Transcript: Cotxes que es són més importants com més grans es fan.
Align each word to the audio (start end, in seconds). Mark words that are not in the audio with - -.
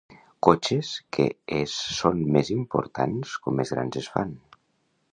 Cotxes 0.45 0.89
que 1.17 1.25
es 1.59 1.77
són 1.99 2.25
més 2.39 2.51
importants 2.57 3.39
com 3.45 3.63
més 3.63 3.77
grans 3.77 4.01
es 4.05 4.13
fan. 4.17 4.37